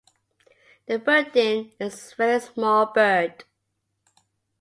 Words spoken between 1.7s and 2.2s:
is a